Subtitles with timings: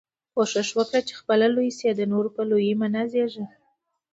[0.33, 3.45] کوښښ وکه، چي خپله لوى سې، د نورو په لويي مه نازېږه!